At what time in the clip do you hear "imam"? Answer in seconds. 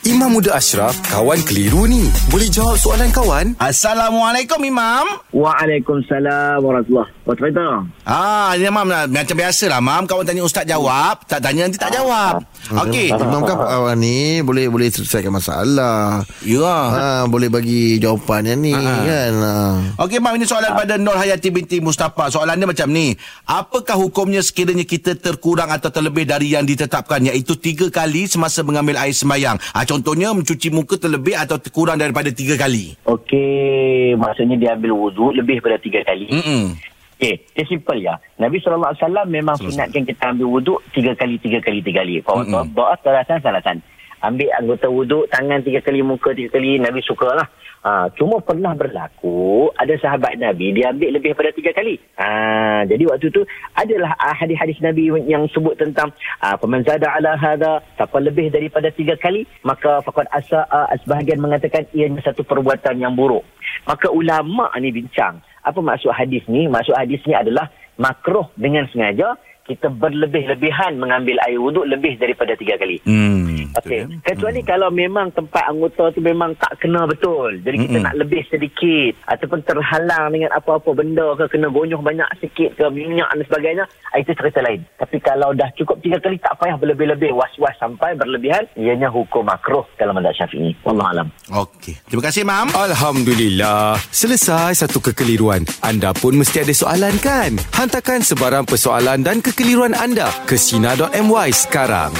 0.00-0.32, 4.64-5.04, 8.64-8.88, 13.12-13.44